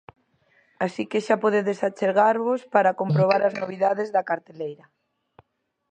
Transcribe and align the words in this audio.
Así 0.85 1.03
que 1.09 1.23
xa 1.25 1.35
podedes 1.43 1.79
achegarvos 1.89 2.61
para 2.73 2.97
comprobar 3.01 3.41
as 3.43 3.57
novidades 3.61 4.09
da 4.15 4.27
carteleira. 4.29 4.85